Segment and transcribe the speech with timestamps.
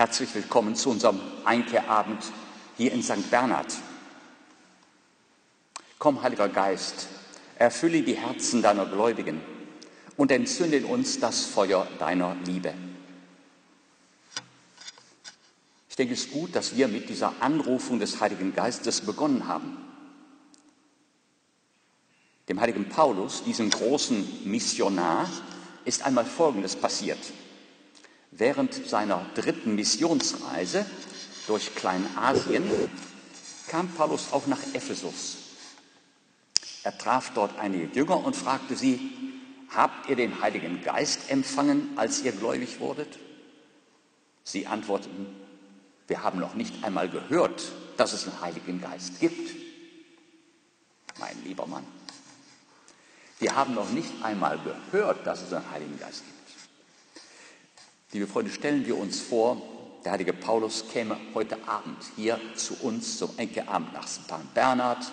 [0.00, 2.24] Herzlich willkommen zu unserem Einkehrabend
[2.78, 3.30] hier in St.
[3.30, 3.70] Bernhard.
[5.98, 7.06] Komm, Heiliger Geist,
[7.58, 9.42] erfülle die Herzen deiner Gläubigen
[10.16, 12.72] und entzünde in uns das Feuer deiner Liebe.
[15.90, 19.76] Ich denke, es ist gut, dass wir mit dieser Anrufung des Heiligen Geistes begonnen haben.
[22.48, 25.28] Dem heiligen Paulus, diesem großen Missionar,
[25.84, 27.20] ist einmal Folgendes passiert.
[28.30, 30.86] Während seiner dritten Missionsreise
[31.46, 32.64] durch Kleinasien
[33.68, 35.36] kam Paulus auch nach Ephesus.
[36.82, 39.12] Er traf dort einige Jünger und fragte sie,
[39.74, 43.18] habt ihr den Heiligen Geist empfangen, als ihr gläubig wurdet?
[44.44, 45.26] Sie antworteten,
[46.06, 49.54] wir haben noch nicht einmal gehört, dass es einen Heiligen Geist gibt.
[51.18, 51.84] Mein lieber Mann,
[53.38, 56.39] wir haben noch nicht einmal gehört, dass es einen Heiligen Geist gibt.
[58.12, 59.62] Liebe Freunde, stellen wir uns vor,
[60.04, 64.24] der heilige Paulus käme heute Abend hier zu uns zum Enkelabend nach St.
[64.52, 65.12] Bernhard,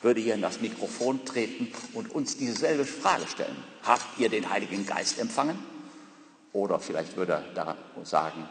[0.00, 3.56] würde hier in das Mikrofon treten und uns dieselbe Frage stellen.
[3.82, 5.58] Habt ihr den Heiligen Geist empfangen?
[6.54, 8.48] Oder vielleicht würde er sagen,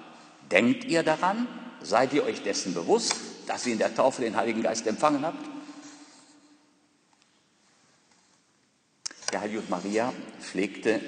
[0.51, 1.47] denkt ihr daran?
[1.81, 3.15] Seid ihr euch dessen bewusst,
[3.47, 5.49] dass ihr in der Taufe den Heiligen Geist empfangen habt?
[9.31, 11.01] Der heilige Maria pflegte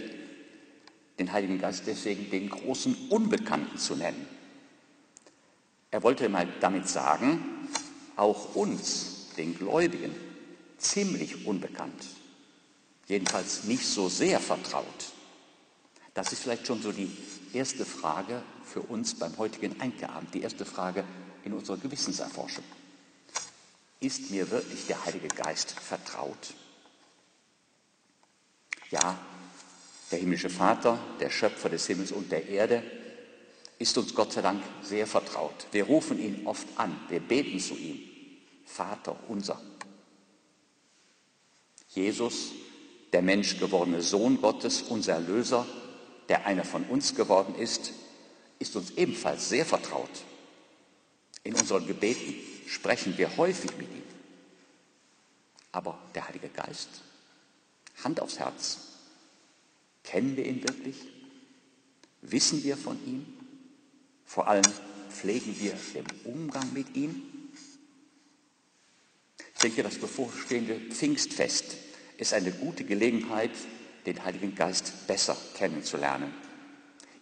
[1.21, 4.25] den Heiligen Geist deswegen den großen Unbekannten zu nennen.
[5.91, 7.67] Er wollte mal damit sagen,
[8.15, 10.15] auch uns, den Gläubigen,
[10.79, 12.07] ziemlich unbekannt,
[13.07, 15.13] jedenfalls nicht so sehr vertraut.
[16.15, 17.15] Das ist vielleicht schon so die
[17.53, 21.03] erste Frage für uns beim heutigen Einkeabend, die erste Frage
[21.43, 22.63] in unserer Gewissenserforschung.
[23.99, 26.55] Ist mir wirklich der Heilige Geist vertraut?
[28.89, 29.19] Ja,
[30.11, 32.83] der himmlische Vater, der Schöpfer des Himmels und der Erde,
[33.79, 35.67] ist uns Gott sei Dank sehr vertraut.
[35.71, 37.99] Wir rufen ihn oft an, wir beten zu ihm.
[38.65, 39.59] Vater unser.
[41.89, 42.51] Jesus,
[43.11, 45.65] der menschgewordene Sohn Gottes, unser Erlöser,
[46.29, 47.93] der einer von uns geworden ist,
[48.59, 50.09] ist uns ebenfalls sehr vertraut.
[51.43, 52.35] In unseren Gebeten
[52.67, 54.03] sprechen wir häufig mit ihm.
[55.71, 56.89] Aber der Heilige Geist,
[58.03, 58.90] Hand aufs Herz,
[60.03, 60.97] kennen wir ihn wirklich?
[62.21, 63.25] Wissen wir von ihm?
[64.25, 64.65] Vor allem
[65.09, 67.23] pflegen wir den Umgang mit ihm?
[69.55, 71.77] Ich denke, das bevorstehende Pfingstfest
[72.17, 73.51] ist eine gute Gelegenheit,
[74.05, 76.33] den Heiligen Geist besser kennenzulernen,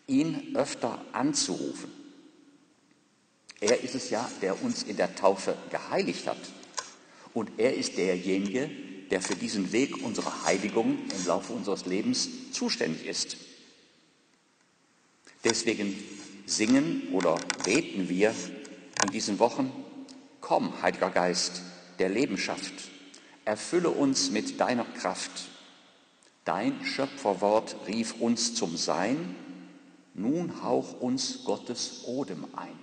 [0.08, 1.92] ihn öfter anzurufen.
[3.60, 6.38] Er ist es ja, der uns in der Taufe geheiligt hat.
[7.34, 8.70] Und er ist derjenige,
[9.12, 13.38] der für diesen Weg unserer Heiligung im Laufe unseres Lebens zuständig ist.
[15.44, 15.96] Deswegen
[16.46, 18.34] singen oder beten wir
[19.04, 19.72] in diesen Wochen,
[20.42, 21.62] komm, Heiliger Geist,
[22.00, 22.74] der Leben schafft,
[23.46, 25.50] erfülle uns mit deiner Kraft.
[26.46, 29.36] Dein Schöpferwort rief uns zum Sein,
[30.14, 32.78] nun hauch uns Gottes Odem ein.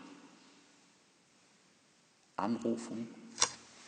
[2.36, 3.08] Anrufung,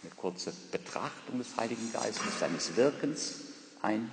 [0.02, 3.34] eine kurze Betrachtung des Heiligen Geistes, seines Wirkens,
[3.82, 4.10] ein,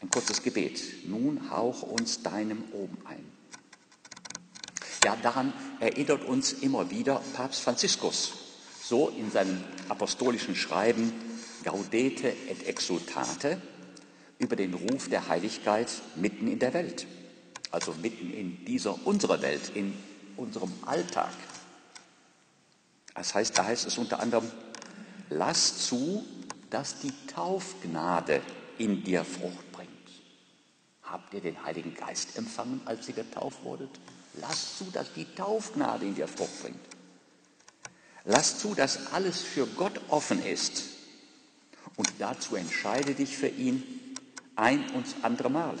[0.00, 1.06] ein kurzes Gebet.
[1.06, 3.24] Nun hauch uns deinem Oben ein.
[5.02, 8.32] Ja, daran erinnert uns immer wieder Papst Franziskus,
[8.82, 11.12] so in seinem apostolischen Schreiben
[11.62, 13.60] Gaudete et Exultate
[14.38, 17.06] über den Ruf der Heiligkeit mitten in der Welt,
[17.70, 19.94] also mitten in dieser unserer Welt, in
[20.36, 21.32] unserem Alltag.
[23.14, 24.50] Das heißt, da heißt es unter anderem,
[25.30, 26.24] lass zu,
[26.70, 28.42] dass die Taufgnade
[28.78, 29.90] in dir Frucht bringt.
[31.02, 33.90] Habt ihr den Heiligen Geist empfangen, als ihr getauft wurdet?
[34.40, 36.80] Lass zu, dass die Taufgnade in dir Frucht bringt.
[38.24, 40.84] Lass zu, dass alles für Gott offen ist.
[41.96, 43.84] Und dazu entscheide dich für ihn
[44.56, 45.74] ein und andere Mal.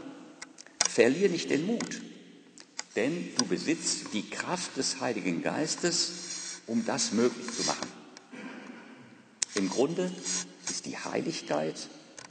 [0.88, 2.02] Verlier nicht den Mut,
[2.94, 6.23] denn du besitzt die Kraft des Heiligen Geistes,
[6.66, 7.88] um das möglich zu machen.
[9.54, 10.12] Im Grunde
[10.68, 11.88] ist die Heiligkeit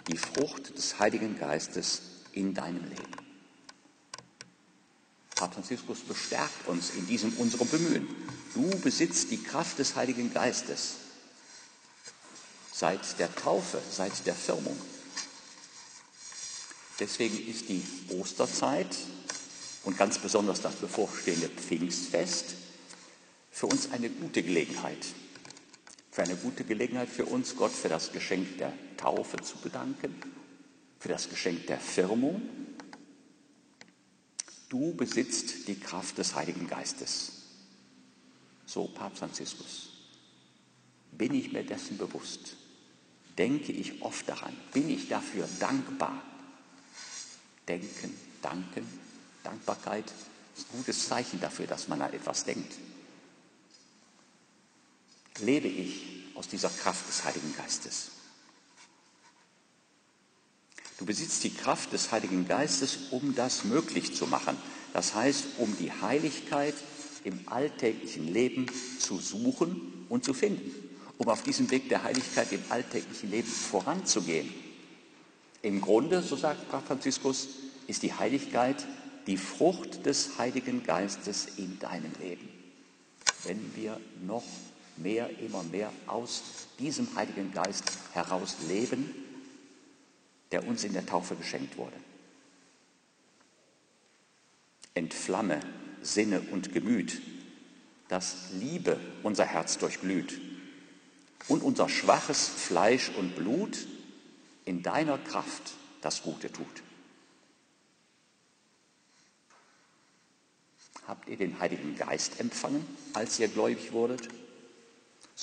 [0.08, 2.02] die Frucht des Heiligen Geistes
[2.34, 3.14] in deinem Leben.
[5.36, 8.08] Papst Franziskus bestärkt uns in diesem unserem Bemühen.
[8.54, 10.96] Du besitzt die Kraft des Heiligen Geistes
[12.72, 14.80] seit der Taufe, seit der Firmung.
[17.00, 17.84] Deswegen ist die
[18.20, 18.96] Osterzeit
[19.84, 22.56] und ganz besonders das bevorstehende Pfingstfest
[23.54, 25.06] für uns eine gute Gelegenheit.
[26.12, 30.14] Für eine gute Gelegenheit für uns, Gott für das Geschenk der Taufe zu bedanken,
[31.00, 32.42] für das Geschenk der Firmung
[34.74, 37.32] du besitzt die Kraft des Heiligen Geistes.
[38.66, 39.90] So Papst Franziskus.
[41.12, 42.56] Bin ich mir dessen bewusst?
[43.38, 44.56] Denke ich oft daran?
[44.74, 46.24] Bin ich dafür dankbar?
[47.68, 48.88] Denken, danken,
[49.44, 50.12] Dankbarkeit
[50.56, 52.74] ist ein gutes Zeichen dafür, dass man an etwas denkt.
[55.40, 56.04] Lebe ich
[56.36, 58.12] aus dieser Kraft des Heiligen Geistes?
[61.00, 64.58] Du besitzt die Kraft des Heiligen Geistes, um das möglich zu machen.
[64.94, 66.76] Das heißt, um die Heiligkeit
[67.24, 68.68] im alltäglichen Leben
[69.00, 70.72] zu suchen und zu finden,
[71.18, 74.54] um auf diesem Weg der Heiligkeit im alltäglichen Leben voranzugehen.
[75.62, 77.48] Im Grunde, so sagt Papst Franziskus,
[77.88, 78.86] ist die Heiligkeit
[79.28, 82.50] die Frucht des Heiligen Geistes in deinem Leben.
[83.46, 84.44] Wenn wir noch
[84.98, 86.44] mehr, immer mehr aus
[86.80, 89.14] diesem Heiligen Geist heraus leben,
[90.52, 91.96] der uns in der Taufe geschenkt wurde.
[94.94, 95.60] Entflamme
[96.02, 97.22] Sinne und Gemüt,
[98.08, 100.40] dass Liebe unser Herz durchglüht
[101.48, 103.88] und unser schwaches Fleisch und Blut
[104.66, 106.84] in deiner Kraft das Gute tut.
[111.08, 114.30] Habt ihr den Heiligen Geist empfangen, als ihr gläubig wurdet?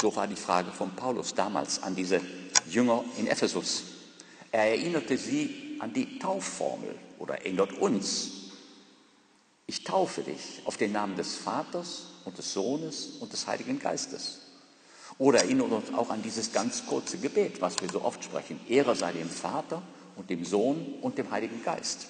[0.00, 2.22] So war die Frage von Paulus damals an diese
[2.70, 3.82] Jünger in Ephesus.
[4.50, 8.30] Er erinnerte sie an die Taufformel oder erinnert uns.
[9.66, 14.40] Ich taufe dich auf den Namen des Vaters und des Sohnes und des Heiligen Geistes.
[15.18, 18.58] Oder erinnert uns auch an dieses ganz kurze Gebet, was wir so oft sprechen.
[18.70, 19.82] Ehre sei dem Vater
[20.16, 22.06] und dem Sohn und dem Heiligen Geist.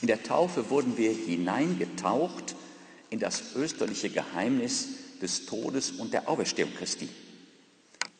[0.00, 2.56] In der Taufe wurden wir hineingetaucht
[3.10, 4.88] in das österliche Geheimnis
[5.20, 7.08] des Todes und der Auferstehung Christi.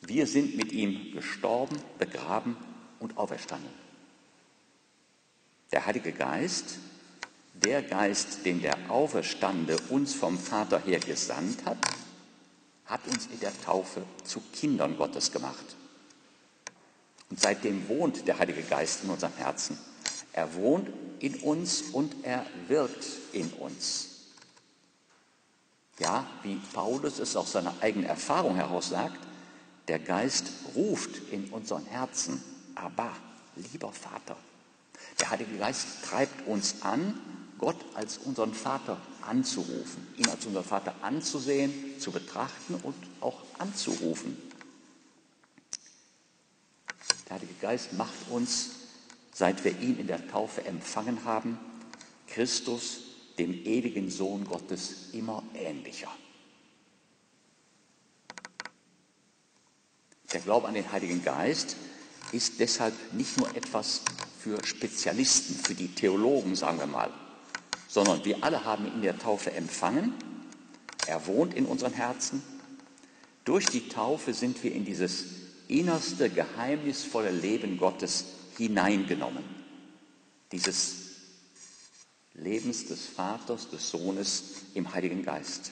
[0.01, 2.57] Wir sind mit ihm gestorben, begraben
[3.01, 3.71] und auferstanden.
[5.73, 6.79] Der Heilige Geist,
[7.55, 11.79] der Geist, den der Auferstande uns vom Vater her gesandt hat,
[12.85, 15.77] hat uns in der Taufe zu Kindern Gottes gemacht.
[17.31, 19.79] Und seitdem wohnt der Heilige Geist in unserem Herzen.
[20.33, 24.14] Er wohnt in uns und er wirkt in uns.
[25.99, 29.19] Ja, wie Paulus es aus seiner eigenen Erfahrung heraus sagt,
[29.89, 32.43] der Geist ruft in unseren Herzen,
[32.75, 33.13] aber
[33.73, 34.37] lieber Vater.
[35.21, 37.19] Der Heilige Geist treibt uns an,
[37.59, 44.37] Gott als unseren Vater anzurufen, ihn als unseren Vater anzusehen, zu betrachten und auch anzurufen.
[47.29, 48.71] Der Heilige Geist macht uns
[49.35, 51.59] seit wir ihn in der Taufe empfangen haben,
[52.29, 53.01] Christus,
[53.39, 56.11] dem ewigen Sohn Gottes, immer ähnlicher.
[60.33, 61.77] Der Glaube an den Heiligen Geist
[62.33, 64.03] ist deshalb nicht nur etwas
[64.41, 67.11] für Spezialisten, für die Theologen, sagen wir mal,
[67.89, 70.13] sondern wir alle haben ihn in der Taufe empfangen.
[71.07, 72.43] Er wohnt in unseren Herzen.
[73.45, 75.25] Durch die Taufe sind wir in dieses
[75.69, 78.25] innerste, geheimnisvolle Leben Gottes
[78.57, 79.45] hineingenommen.
[80.51, 81.04] Dieses
[82.35, 84.43] Lebens des Vaters, des Sohnes
[84.75, 85.71] im Heiligen Geist.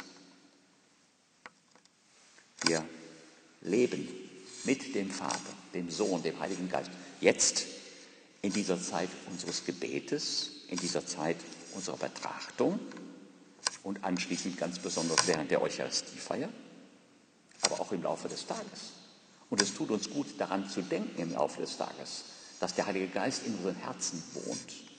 [2.64, 2.84] Wir
[3.62, 4.08] leben
[4.64, 5.40] mit dem Vater,
[5.74, 6.90] dem Sohn, dem Heiligen Geist.
[7.20, 7.66] Jetzt
[8.42, 11.36] in dieser Zeit unseres Gebetes, in dieser Zeit
[11.74, 12.78] unserer Betrachtung
[13.82, 16.48] und anschließend ganz besonders während der Eucharistiefeier,
[17.62, 18.92] aber auch im Laufe des Tages.
[19.50, 22.24] Und es tut uns gut, daran zu denken im Laufe des Tages,
[22.60, 24.91] dass der Heilige Geist in unseren Herzen wohnt.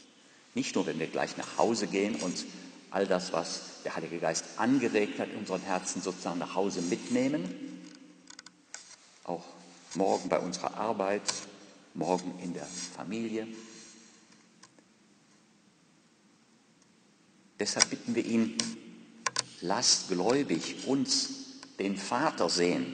[0.56, 2.46] Nicht nur, wenn wir gleich nach Hause gehen und
[2.92, 7.82] all das, was der Heilige Geist angeregt hat, in unseren Herzen sozusagen nach Hause mitnehmen,
[9.24, 9.44] auch
[9.96, 11.34] morgen bei unserer Arbeit,
[11.96, 13.48] morgen in der Familie.
[17.60, 18.58] Deshalb bitten wir ihn,
[19.62, 21.30] lasst gläubig uns
[21.80, 22.94] den Vater sehen,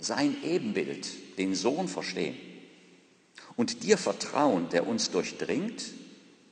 [0.00, 2.36] sein Ebenbild, den Sohn verstehen
[3.56, 5.82] und dir vertrauen, der uns durchdringt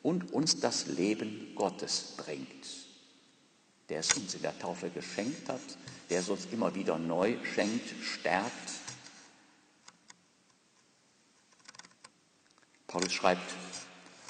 [0.02, 2.66] und uns das Leben Gottes bringt,
[3.88, 5.60] der es uns in der Taufe geschenkt hat,
[6.08, 8.70] der es uns immer wieder neu schenkt, stärkt.
[12.86, 13.52] Paulus schreibt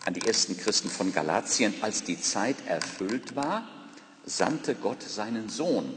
[0.04, 3.66] an die ersten Christen von Galatien, als die Zeit erfüllt war,
[4.24, 5.94] sandte Gott seinen Sohn,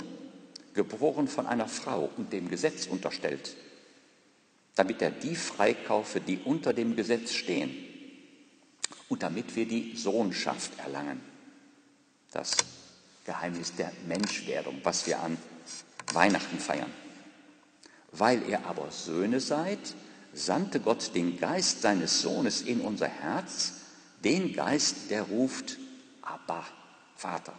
[0.74, 3.56] geboren von einer Frau und dem Gesetz unterstellt,
[4.75, 7.92] damit er die freikaufe, die unter dem Gesetz stehen
[9.10, 11.22] und damit wir die Sohnschaft erlangen.
[12.31, 12.55] Das
[13.25, 15.38] Geheimnis der Menschwerdung, was wir an
[16.13, 16.91] Weihnachten feiern.
[18.12, 19.79] Weil ihr aber Söhne seid,
[20.33, 23.74] sandte Gott den Geist seines Sohnes in unser Herz,
[24.24, 25.77] Den Geist, der ruft,
[26.22, 26.65] Abba,
[27.15, 27.53] Vater.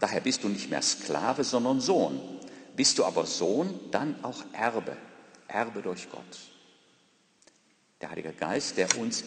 [0.00, 2.18] Daher bist du nicht mehr Sklave, sondern Sohn.
[2.74, 4.96] Bist du aber Sohn, dann auch Erbe,
[5.48, 6.38] Erbe durch Gott.
[8.00, 9.22] Der Heilige Geist, der uns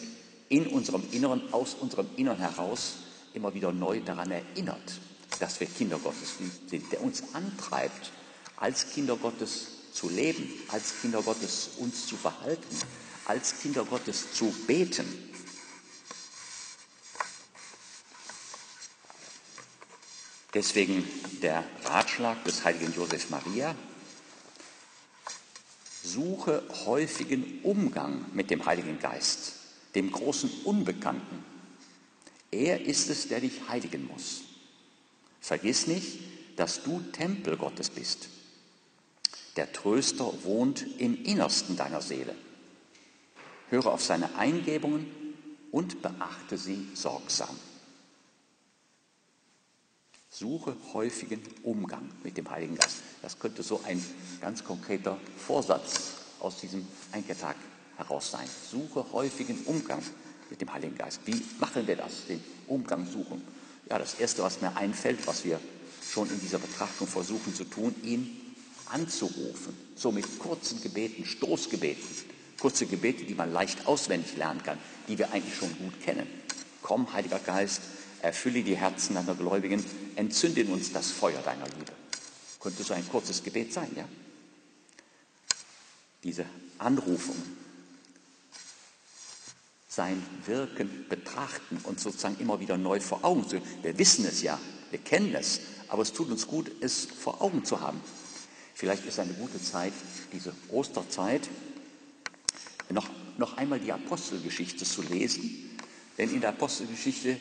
[0.48, 2.94] in unserem Inneren, aus unserem Inneren heraus
[3.34, 5.00] immer wieder neu daran erinnert,
[5.40, 6.36] dass wir Kinder Gottes
[6.68, 8.10] sind, der uns antreibt,
[8.56, 12.76] als Kinder Gottes zu leben, als Kinder Gottes uns zu verhalten,
[13.26, 15.06] als Kinder Gottes zu beten.
[20.54, 21.06] Deswegen
[21.42, 23.74] der Ratschlag des heiligen Josef Maria,
[26.02, 29.52] suche häufigen Umgang mit dem Heiligen Geist,
[29.96, 31.42] dem großen Unbekannten.
[32.50, 34.42] Er ist es, der dich heiligen muss.
[35.40, 36.18] Vergiss nicht,
[36.56, 38.28] dass du Tempel Gottes bist.
[39.56, 42.34] Der Tröster wohnt im Innersten deiner Seele.
[43.70, 45.06] Höre auf seine Eingebungen
[45.72, 47.56] und beachte sie sorgsam.
[50.28, 52.98] Suche häufigen Umgang mit dem Heiligen Geist.
[53.22, 54.04] Das könnte so ein
[54.42, 57.56] ganz konkreter Vorsatz aus diesem Einketag
[57.96, 58.48] heraus sein.
[58.70, 60.02] Suche häufigen Umgang
[60.50, 61.20] mit dem Heiligen Geist.
[61.24, 63.42] Wie machen wir das, den Umgang suchen?
[63.88, 65.60] Ja, das Erste, was mir einfällt, was wir
[66.02, 68.54] schon in dieser Betrachtung versuchen zu tun, ihn
[68.86, 69.76] anzurufen.
[69.94, 72.36] So mit kurzen Gebeten, Stoßgebeten.
[72.60, 76.26] Kurze Gebete, die man leicht auswendig lernen kann, die wir eigentlich schon gut kennen.
[76.82, 77.82] Komm, Heiliger Geist,
[78.22, 79.84] erfülle die Herzen deiner Gläubigen,
[80.16, 81.92] entzünde in uns das Feuer deiner Liebe.
[82.60, 84.04] Könnte so ein kurzes Gebet sein, ja?
[86.24, 86.46] Diese
[86.78, 87.36] Anrufung,
[89.96, 93.62] sein Wirken betrachten und sozusagen immer wieder neu vor Augen zu.
[93.82, 94.60] Wir wissen es ja,
[94.90, 98.00] wir kennen es, aber es tut uns gut, es vor Augen zu haben.
[98.74, 99.94] Vielleicht ist eine gute Zeit,
[100.34, 101.48] diese Osterzeit,
[102.90, 105.78] noch, noch einmal die Apostelgeschichte zu lesen,
[106.18, 107.40] denn in der Apostelgeschichte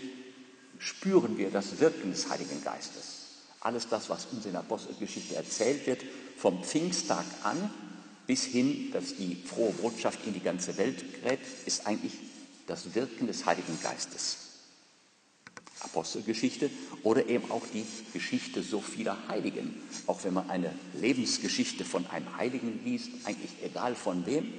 [0.80, 3.26] spüren wir das Wirken des Heiligen Geistes.
[3.60, 6.04] Alles das, was uns in der Apostelgeschichte erzählt wird,
[6.38, 7.70] vom Pfingsttag an
[8.28, 12.14] bis hin, dass die frohe Botschaft in die ganze Welt gerät, ist eigentlich
[12.67, 14.38] das Wirken des Heiligen Geistes.
[15.81, 16.69] Apostelgeschichte
[17.03, 19.81] oder eben auch die Geschichte so vieler Heiligen.
[20.07, 24.53] Auch wenn man eine Lebensgeschichte von einem Heiligen liest, eigentlich egal von wem,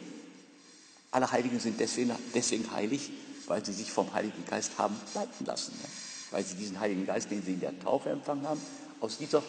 [1.10, 3.10] alle Heiligen sind deswegen, deswegen heilig,
[3.46, 5.72] weil sie sich vom Heiligen Geist haben leiten lassen.
[5.82, 5.88] Ja?
[6.30, 8.60] Weil sie diesen Heiligen Geist, den sie in der Taufe empfangen haben,
[9.00, 9.42] aus dieser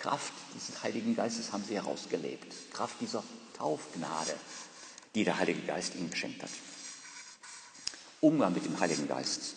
[0.00, 2.52] Kraft dieses Heiligen Geistes haben sie herausgelebt.
[2.72, 3.22] Kraft dieser
[3.56, 4.34] Taufgnade,
[5.14, 6.50] die der Heilige Geist ihnen geschenkt hat.
[8.24, 9.54] Umgang mit dem Heiligen Geist.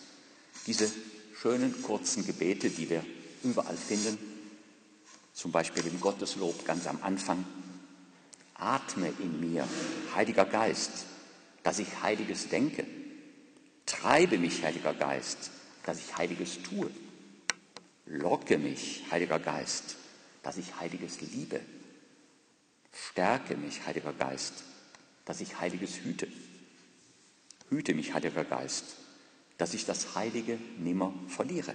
[0.66, 0.92] Diese
[1.40, 3.02] schönen kurzen Gebete, die wir
[3.42, 4.18] überall finden,
[5.32, 7.46] zum Beispiel im Gotteslob ganz am Anfang.
[8.52, 9.66] Atme in mir,
[10.14, 11.06] Heiliger Geist,
[11.62, 12.84] dass ich Heiliges denke.
[13.86, 15.50] Treibe mich, Heiliger Geist,
[15.86, 16.90] dass ich Heiliges tue.
[18.04, 19.96] Locke mich, Heiliger Geist,
[20.42, 21.60] dass ich Heiliges liebe.
[22.92, 24.64] Stärke mich, Heiliger Geist,
[25.24, 26.28] dass ich Heiliges hüte.
[27.70, 28.84] Hüte mich, Heiliger Geist,
[29.58, 31.74] dass ich das Heilige nimmer verliere.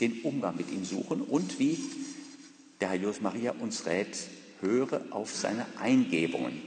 [0.00, 1.78] Den Umgang mit ihm suchen und wie
[2.80, 4.16] der Herr Josef Maria uns rät,
[4.60, 6.62] höre auf seine Eingebungen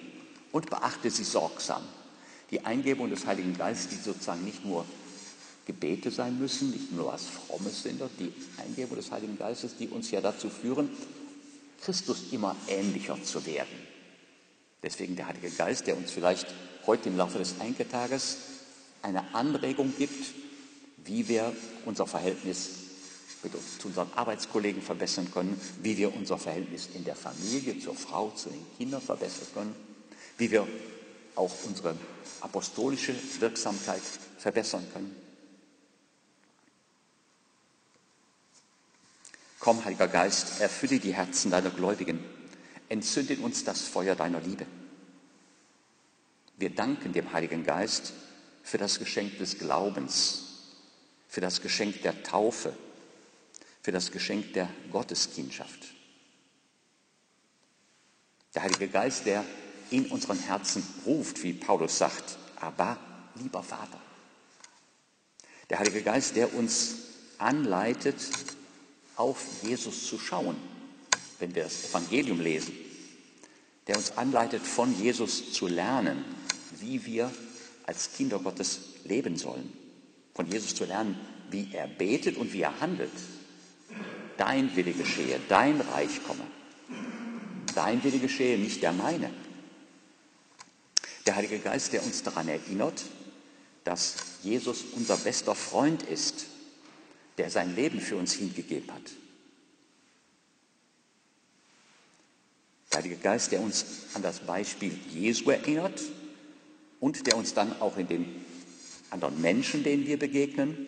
[0.52, 1.84] und beachte sie sorgsam.
[2.52, 4.86] Die Eingebung des Heiligen Geistes, die sozusagen nicht nur
[5.66, 10.12] Gebete sein müssen, nicht nur was Frommes sind, die Eingebung des Heiligen Geistes, die uns
[10.12, 10.90] ja dazu führen,
[11.82, 13.83] Christus immer ähnlicher zu werden.
[14.84, 16.46] Deswegen der Heilige Geist, der uns vielleicht
[16.86, 18.38] heute im Laufe des Einketages
[19.02, 20.34] eine Anregung gibt,
[21.06, 22.70] wie wir unser Verhältnis
[23.44, 27.96] mit uns, zu unseren Arbeitskollegen verbessern können, wie wir unser Verhältnis in der Familie, zur
[27.96, 29.76] Frau, zu den Kindern verbessern können,
[30.38, 30.68] wie wir
[31.36, 31.96] auch unsere
[32.42, 34.02] apostolische Wirksamkeit
[34.38, 35.16] verbessern können.
[39.60, 42.20] Komm, Heiliger Geist, erfülle die Herzen deiner Gläubigen,
[42.94, 44.66] entzünde in uns das Feuer deiner Liebe.
[46.58, 48.14] Wir danken dem Heiligen Geist
[48.64, 50.44] für das Geschenk des Glaubens,
[51.28, 52.74] für das Geschenk der Taufe,
[53.82, 55.80] für das Geschenk der Gotteskindschaft.
[58.54, 59.44] Der Heilige Geist, der
[59.90, 62.98] in unseren Herzen ruft, wie Paulus sagt, aber
[63.36, 64.00] lieber Vater.
[65.72, 66.96] Der Heilige Geist, der uns
[67.40, 68.18] anleitet,
[69.16, 70.56] auf Jesus zu schauen,
[71.40, 72.83] wenn wir das Evangelium lesen,
[73.88, 76.24] der uns anleitet, von Jesus zu lernen,
[76.80, 77.32] wie wir
[77.86, 79.72] als Kinder Gottes leben sollen.
[80.34, 81.20] Von Jesus zu lernen,
[81.52, 83.12] wie er betet und wie er handelt.
[84.38, 86.46] Dein Wille geschehe, dein Reich komme.
[87.76, 89.30] Dein Wille geschehe, nicht der meine.
[91.26, 93.04] Der Heilige Geist, der uns daran erinnert,
[93.84, 96.46] dass Jesus unser bester Freund ist,
[97.38, 99.12] der sein Leben für uns hingegeben hat.
[102.94, 106.00] Der Heilige Geist, der uns an das Beispiel Jesu erinnert
[107.00, 108.46] und der uns dann auch in den
[109.10, 110.86] anderen Menschen, denen wir begegnen,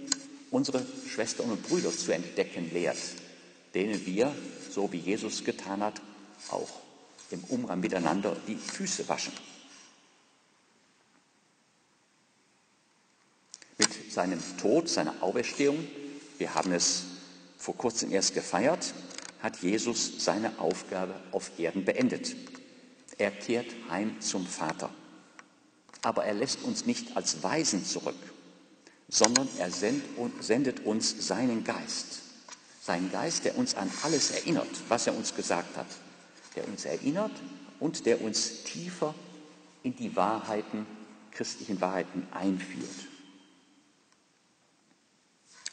[0.51, 2.99] unsere Schwestern und Brüder zu entdecken lehrt,
[3.73, 4.35] denen wir,
[4.69, 5.99] so wie Jesus getan hat,
[6.51, 6.69] auch
[7.31, 9.33] im Umgang miteinander die Füße waschen.
[13.79, 15.87] Mit seinem Tod, seiner Auferstehung,
[16.37, 17.05] wir haben es
[17.57, 18.93] vor kurzem erst gefeiert,
[19.45, 22.35] hat Jesus seine Aufgabe auf Erden beendet.
[23.19, 24.89] Er kehrt heim zum Vater.
[26.01, 28.15] Aber er lässt uns nicht als Weisen zurück,
[29.07, 32.21] sondern er sendet uns seinen Geist.
[32.81, 35.87] Seinen Geist, der uns an alles erinnert, was er uns gesagt hat.
[36.55, 37.31] Der uns erinnert
[37.79, 39.13] und der uns tiefer
[39.83, 40.87] in die Wahrheiten,
[41.29, 42.89] christlichen Wahrheiten einführt.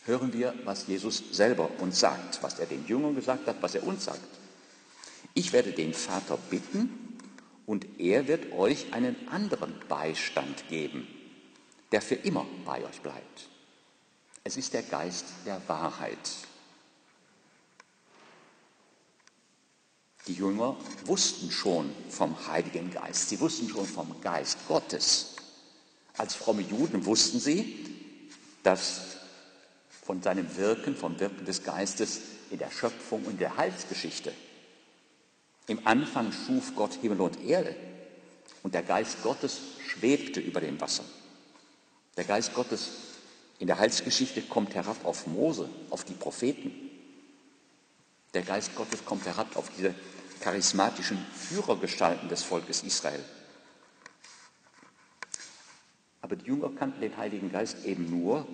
[0.05, 3.85] Hören wir, was Jesus selber uns sagt, was er den Jüngern gesagt hat, was er
[3.87, 4.21] uns sagt.
[5.35, 7.19] Ich werde den Vater bitten
[7.67, 11.07] und er wird euch einen anderen Beistand geben,
[11.93, 13.49] der für immer bei euch bleibt.
[14.45, 16.19] Es ist der Geist der Wahrheit.
[20.27, 25.37] Die Jünger wussten schon vom Heiligen Geist, sie wussten schon vom Geist Gottes.
[26.17, 27.87] Als fromme Juden wussten sie,
[28.63, 29.12] dass
[30.03, 34.33] von seinem Wirken, vom Wirken des Geistes in der Schöpfung und der Heilsgeschichte.
[35.69, 37.75] Im Anfang schuf Gott Himmel und Erde
[38.63, 41.05] und der Geist Gottes schwebte über dem Wasser.
[42.17, 42.91] Der Geist Gottes
[43.59, 46.73] in der Heilsgeschichte kommt herab auf Mose, auf die Propheten.
[48.35, 49.95] Der Geist Gottes kommt herab auf diese
[50.41, 53.25] charismatischen Führergestalten des Volkes Israel.
[56.21, 58.47] Aber die Jünger kannten den Heiligen Geist eben nur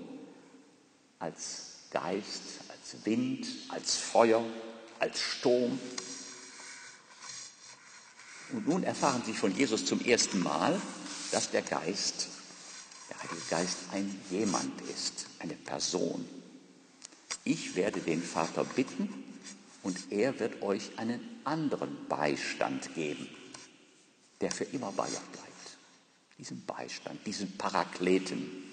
[1.18, 4.44] als Geist, als Wind, als Feuer,
[4.98, 5.78] als Sturm.
[8.52, 10.80] Und nun erfahren sie von Jesus zum ersten Mal,
[11.32, 12.28] dass der Geist,
[13.10, 16.26] der Heilige Geist ein jemand ist, eine Person.
[17.44, 19.24] Ich werde den Vater bitten
[19.82, 23.28] und er wird euch einen anderen Beistand geben,
[24.40, 25.48] der für immer bei euch bleibt.
[26.38, 28.67] Diesen Beistand, diesen Parakleten,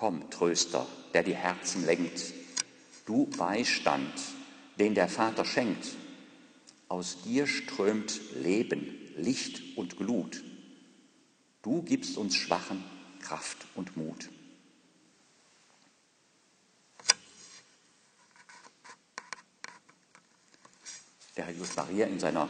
[0.00, 2.32] Komm, Tröster, der die Herzen lenkt,
[3.04, 4.10] du Beistand,
[4.78, 5.88] den der Vater schenkt.
[6.88, 10.42] Aus dir strömt Leben, Licht und Glut.
[11.60, 12.82] Du gibst uns Schwachen
[13.20, 14.30] Kraft und Mut.
[21.36, 22.48] Der Herr Jesus Maria in seiner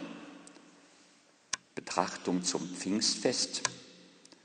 [1.74, 3.62] Betrachtung zum Pfingstfest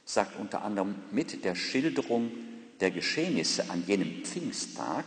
[0.05, 2.31] sagt unter anderem mit der Schilderung
[2.79, 5.05] der Geschehnisse an jenem Pfingsttag,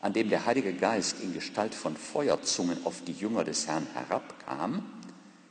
[0.00, 4.84] an dem der Heilige Geist in Gestalt von Feuerzungen auf die Jünger des Herrn herabkam,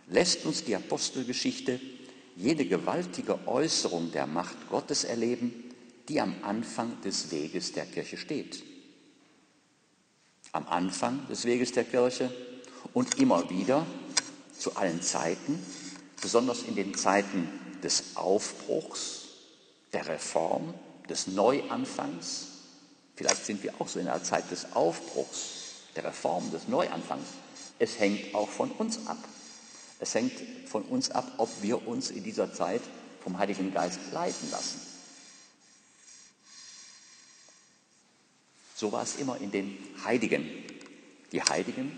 [0.08, 1.80] lässt uns die Apostelgeschichte
[2.36, 5.72] jene gewaltige Äußerung der Macht Gottes erleben,
[6.08, 8.64] die am Anfang des Weges der Kirche steht.
[10.52, 12.32] Am Anfang des Weges der Kirche
[12.94, 13.86] und immer wieder
[14.58, 15.60] zu allen Zeiten,
[16.22, 17.50] besonders in den Zeiten
[17.82, 19.22] des Aufbruchs,
[19.94, 20.74] der Reform,
[21.10, 22.48] des Neuanfangs.
[23.16, 25.40] Vielleicht sind wir auch so in einer Zeit des Aufbruchs,
[25.96, 27.28] der Reform, des Neuanfangs.
[27.80, 29.18] Es hängt auch von uns ab.
[30.00, 30.34] Es hängt
[30.68, 32.82] von uns ab, ob wir uns in dieser Zeit
[33.24, 34.82] vom Heiligen Geist leiten lassen.
[38.76, 40.50] So war es immer in den Heiligen.
[41.32, 41.92] Die Heiligen,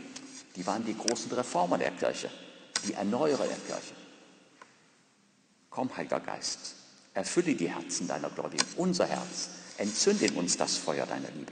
[0.55, 2.29] die waren die großen Reformer der Kirche,
[2.87, 3.95] die Erneuerer der Kirche.
[5.69, 6.75] Komm, Heiliger Geist,
[7.15, 9.49] Erfülle die Herzen deiner Gläubigen, unser Herz.
[9.77, 11.51] Entzünde in uns das Feuer deiner Liebe.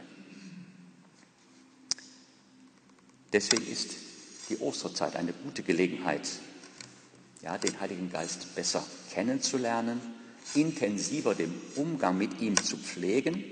[3.31, 3.91] Deswegen ist
[4.49, 6.29] die Osterzeit eine gute Gelegenheit,
[7.41, 9.99] ja, den Heiligen Geist besser kennenzulernen,
[10.53, 13.43] intensiver den Umgang mit ihm zu pflegen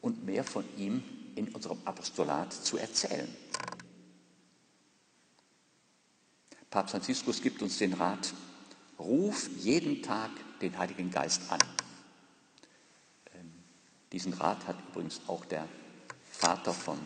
[0.00, 1.02] und mehr von ihm
[1.34, 3.28] in unserem Apostolat zu erzählen.
[6.70, 8.32] Papst Franziskus gibt uns den Rat,
[8.98, 11.60] ruf jeden Tag den Heiligen Geist an.
[13.34, 13.52] Ähm,
[14.12, 15.66] diesen Rat hat übrigens auch der
[16.30, 16.98] Vater von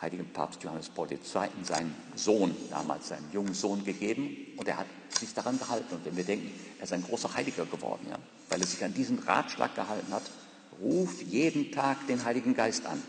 [0.00, 1.18] heiligen Papst Johannes Paul II.
[1.62, 5.94] seinen Sohn, damals seinen jungen Sohn gegeben und er hat sich daran gehalten.
[5.94, 8.94] Und wenn wir denken, er ist ein großer Heiliger geworden, ja, weil er sich an
[8.94, 10.22] diesen Ratschlag gehalten hat,
[10.80, 13.02] ruf jeden Tag den Heiligen Geist an,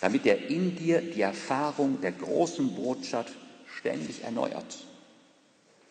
[0.00, 3.32] damit er in dir die Erfahrung der großen Botschaft
[3.78, 4.84] ständig erneuert.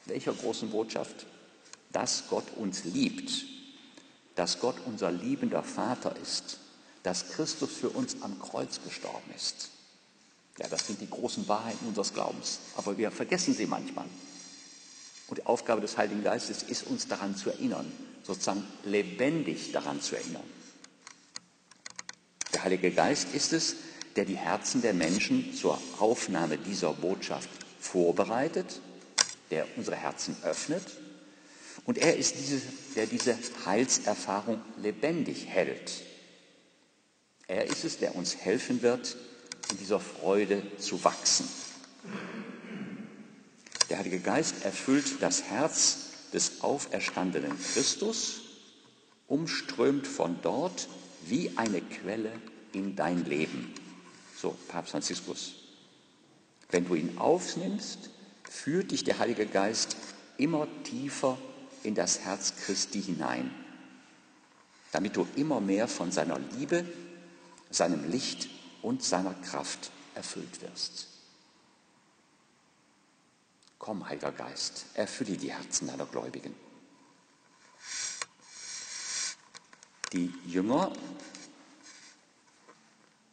[0.06, 1.25] Welcher großen Botschaft?
[1.95, 3.45] Dass Gott uns liebt,
[4.36, 6.60] dass Gott unser liebender Vater ist,
[7.03, 9.69] dass Christus für uns am Kreuz gestorben ist.
[10.58, 14.03] Ja, das sind die großen Wahrheiten unseres Glaubens, aber wir vergessen sie manchmal.
[15.27, 17.89] Und die Aufgabe des Heiligen Geistes ist, uns daran zu erinnern,
[18.23, 20.43] sozusagen lebendig daran zu erinnern.
[22.53, 23.77] Der Heilige Geist ist es,
[24.17, 28.81] der die Herzen der Menschen zur Aufnahme dieser Botschaft vorbereitet,
[29.49, 30.84] der unsere Herzen öffnet.
[31.86, 32.62] Und er ist diese,
[32.95, 36.04] der diese Heilserfahrung lebendig hält.
[37.48, 39.15] Er ist es, der uns helfen wird,
[39.71, 41.48] in dieser Freude zu wachsen.
[43.89, 45.98] Der Heilige Geist erfüllt das Herz
[46.34, 48.41] des auferstandenen Christus,
[49.28, 50.88] umströmt von dort
[51.26, 52.32] wie eine Quelle
[52.74, 53.74] in dein Leben.
[54.36, 55.54] So, Papst Franziskus.
[56.71, 58.10] Wenn du ihn aufnimmst,
[58.50, 59.95] führt dich der Heilige Geist
[60.38, 61.38] immer tiefer
[61.86, 63.54] in das Herz Christi hinein,
[64.91, 66.86] damit du immer mehr von seiner Liebe,
[67.69, 68.50] seinem Licht
[68.82, 71.08] und seiner Kraft erfüllt wirst.
[73.78, 76.56] Komm, Heiliger Geist, erfülle die Herzen deiner Gläubigen.
[80.12, 80.91] Die Jünger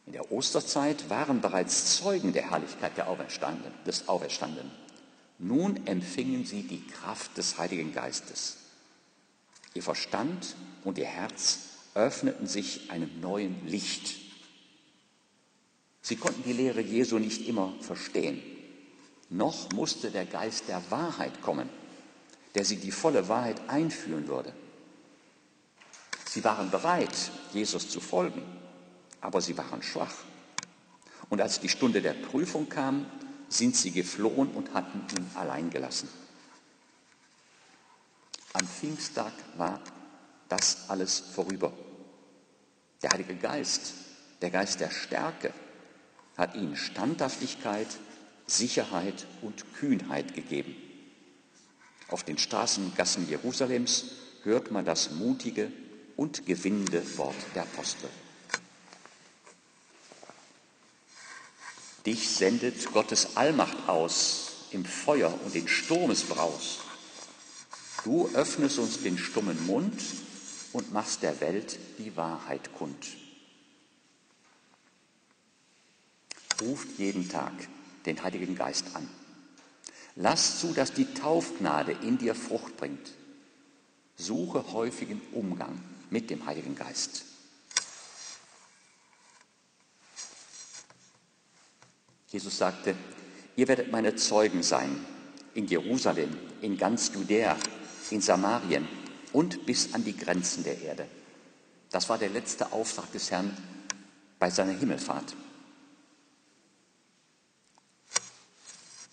[0.05, 4.82] in der Osterzeit waren bereits Zeugen der Herrlichkeit der Auferstanden, des Auferstandenen.
[5.39, 8.57] Nun empfingen sie die Kraft des Heiligen Geistes.
[9.73, 11.59] Ihr Verstand und ihr Herz
[11.95, 14.15] öffneten sich einem neuen Licht.
[16.01, 18.41] Sie konnten die Lehre Jesu nicht immer verstehen
[19.33, 21.67] noch musste der Geist der Wahrheit kommen,
[22.53, 24.53] der sie die volle Wahrheit einführen würde.
[26.25, 28.43] Sie waren bereit, Jesus zu folgen,
[29.21, 30.13] aber sie waren schwach.
[31.29, 33.05] Und als die Stunde der Prüfung kam,
[33.53, 36.09] sind sie geflohen und hatten ihn allein gelassen.
[38.53, 39.81] Am Pfingsttag war
[40.49, 41.73] das alles vorüber.
[43.01, 43.93] Der Heilige Geist,
[44.41, 45.53] der Geist der Stärke,
[46.37, 47.87] hat ihnen Standhaftigkeit
[48.45, 50.75] Sicherheit und Kühnheit gegeben.
[52.09, 54.05] Auf den Straßengassen Jerusalems
[54.43, 55.71] hört man das mutige
[56.15, 58.09] und gewinnende Wort der Apostel.
[62.05, 66.79] Dich sendet Gottes Allmacht aus im Feuer und in Sturmesbraus.
[68.03, 70.01] Du öffnest uns den stummen Mund
[70.73, 73.07] und machst der Welt die Wahrheit kund.
[76.61, 77.53] Ruft jeden Tag
[78.05, 79.07] den Heiligen Geist an.
[80.15, 83.13] Lass zu, dass die Taufgnade in dir Frucht bringt.
[84.15, 87.25] Suche häufigen Umgang mit dem Heiligen Geist.
[92.33, 92.95] Jesus sagte,
[93.55, 95.05] ihr werdet meine Zeugen sein
[95.53, 97.55] in Jerusalem, in ganz Judäa,
[98.09, 98.87] in Samarien
[99.33, 101.05] und bis an die Grenzen der Erde.
[101.91, 103.55] Das war der letzte Auftrag des Herrn
[104.39, 105.35] bei seiner Himmelfahrt.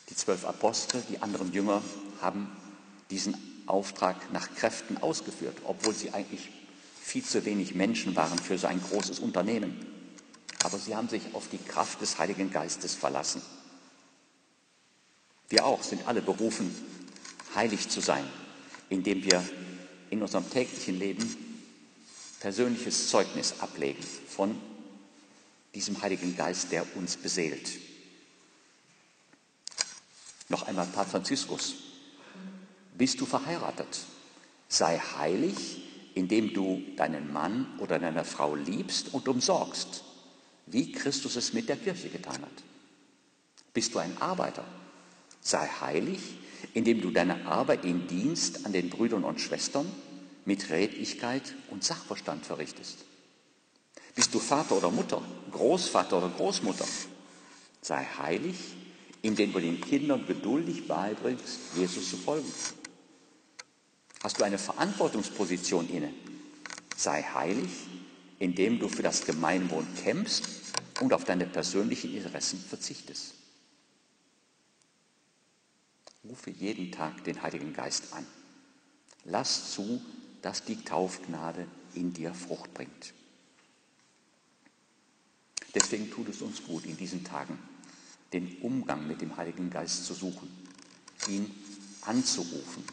[0.08, 1.82] Die zwölf Apostel, die anderen Jünger
[2.22, 2.50] haben
[3.10, 6.48] diesen Auftrag nach Kräften ausgeführt, obwohl sie eigentlich
[7.02, 9.89] viel zu wenig Menschen waren für so ein großes Unternehmen.
[10.62, 13.42] Aber sie haben sich auf die Kraft des Heiligen Geistes verlassen.
[15.48, 16.74] Wir auch sind alle berufen,
[17.54, 18.24] heilig zu sein,
[18.88, 19.42] indem wir
[20.10, 21.36] in unserem täglichen Leben
[22.40, 24.58] persönliches Zeugnis ablegen von
[25.74, 27.70] diesem Heiligen Geist, der uns beseelt.
[30.48, 31.74] Noch einmal Papst Franziskus.
[32.96, 34.00] Bist du verheiratet?
[34.68, 35.82] Sei heilig,
[36.14, 40.04] indem du deinen Mann oder deine Frau liebst und umsorgst,
[40.70, 42.64] wie Christus es mit der Kirche getan hat.
[43.72, 44.64] Bist du ein Arbeiter?
[45.40, 46.20] Sei heilig,
[46.74, 49.90] indem du deine Arbeit in Dienst an den Brüdern und Schwestern
[50.44, 52.98] mit Redlichkeit und Sachverstand verrichtest.
[54.14, 56.84] Bist du Vater oder Mutter, Großvater oder Großmutter?
[57.80, 58.56] Sei heilig,
[59.22, 62.52] indem du den Kindern geduldig beibringst, Jesus zu folgen.
[64.22, 66.12] Hast du eine Verantwortungsposition inne?
[66.96, 67.70] Sei heilig,
[68.38, 70.59] indem du für das Gemeinwohl kämpfst
[71.00, 73.34] und auf deine persönlichen Interessen verzichtest.
[76.22, 78.26] Rufe jeden Tag den Heiligen Geist an.
[79.24, 80.00] Lass zu,
[80.42, 83.14] dass die Taufgnade in dir Frucht bringt.
[85.74, 87.58] Deswegen tut es uns gut in diesen Tagen,
[88.32, 90.50] den Umgang mit dem Heiligen Geist zu suchen,
[91.28, 91.50] ihn
[92.02, 92.84] anzurufen,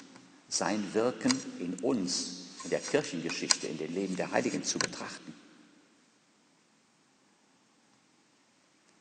[0.48, 5.34] sein Wirken in uns, in der Kirchengeschichte, in dem Leben der Heiligen zu betrachten.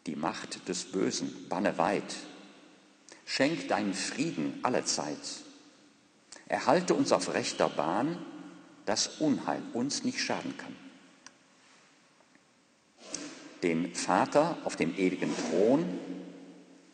[0.07, 2.17] Die Macht des Bösen banne weit,
[3.29, 5.19] Schenk deinen Frieden allezeit.
[6.47, 8.25] Erhalte uns auf rechter Bahn,
[8.85, 10.77] dass Unheil uns nicht schaden kann.
[13.65, 15.99] Den Vater auf dem ewigen Thron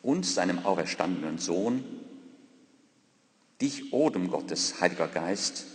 [0.01, 1.85] und seinem auferstandenen Sohn,
[3.61, 5.67] dich, Odem Gottes, Heiliger Geist,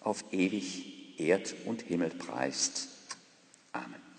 [0.00, 2.88] auf ewig Erd und Himmel preist.
[3.72, 4.09] Amen.